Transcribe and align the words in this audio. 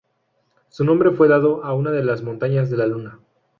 Su 0.69 0.83
nombre 0.83 1.11
fue 1.11 1.27
dado 1.27 1.63
a 1.63 1.75
una 1.75 1.91
de 1.91 2.03
las 2.03 2.23
montañas 2.23 2.71
de 2.71 2.77
la 2.77 2.87
Luna. 2.87 3.19